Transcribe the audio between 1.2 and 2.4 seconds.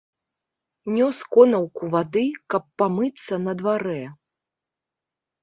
конаўку вады,